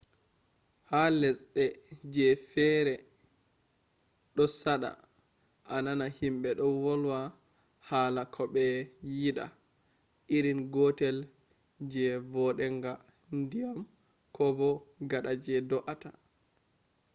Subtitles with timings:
[0.89, 1.65] ha lesde
[2.13, 2.95] je feri
[4.35, 4.91] do sada
[5.73, 7.19] a nana himbe do volwa
[7.89, 8.65] hala ko be
[9.17, 9.45] yida
[10.35, 11.17] irin gotel
[11.91, 12.93] je vodenga
[13.39, 13.79] ndiyam
[14.35, 14.69] kobo
[15.09, 16.11] gada je doata